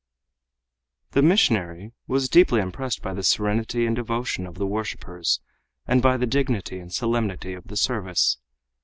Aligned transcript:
The 1.11 1.21
missionary 1.21 1.93
was 2.07 2.27
deeply 2.27 2.59
impressed 2.59 3.03
by 3.03 3.13
the 3.13 3.21
serenity 3.21 3.85
and 3.85 3.95
devotion 3.95 4.47
of 4.47 4.55
the 4.55 4.65
worshipers 4.65 5.39
and 5.85 6.01
by 6.01 6.17
the 6.17 6.25
dignity 6.25 6.79
and 6.79 6.91
solemnity 6.91 7.53
of 7.53 7.67
the 7.67 7.77
service. 7.77 8.39